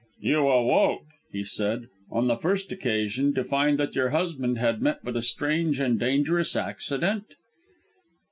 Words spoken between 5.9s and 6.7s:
dangerous